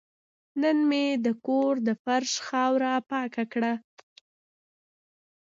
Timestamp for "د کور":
1.25-1.73